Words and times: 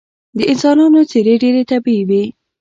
د 0.37 0.39
انسانانو 0.51 0.99
څیرې 1.09 1.35
ډیرې 1.43 1.63
طبیعي 1.71 2.03
وې 2.09 2.23